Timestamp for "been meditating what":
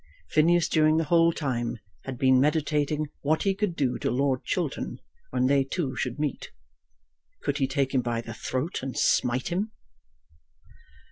2.17-3.43